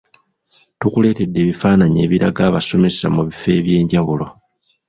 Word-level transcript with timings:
Tukuleetedde 0.79 1.37
ebifaananyi 1.43 1.97
ebiraga 2.05 2.41
abasomesa 2.49 3.05
mu 3.15 3.21
bifo 3.27 3.47
ebyenjawulo. 3.59 4.27